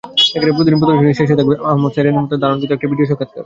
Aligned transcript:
প্রতিটি 0.49 0.77
প্রদর্শনীর 0.81 1.17
শেষে 1.19 1.37
থাকবে 1.37 1.53
কামার 1.53 1.69
আহমাদ 1.69 1.91
সাইমনের 1.95 2.17
আগে 2.21 2.41
ধারণকৃত 2.43 2.71
ভিডিও 2.91 3.07
সাক্ষাৎকার। 3.09 3.39